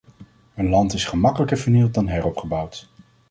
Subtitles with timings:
[0.55, 2.89] Een land is gemakkelijker vernield dan heropgebouwd.